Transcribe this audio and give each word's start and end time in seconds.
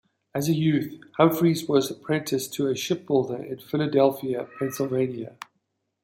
As 0.33 0.49
a 0.49 0.53
youth, 0.55 0.99
Humphreys 1.19 1.67
was 1.67 1.91
apprenticed 1.91 2.53
to 2.55 2.65
a 2.65 2.75
shipbuilder 2.75 3.37
in 3.43 3.59
Philadelphia, 3.59 4.47
Pennsylvania. 4.57 5.35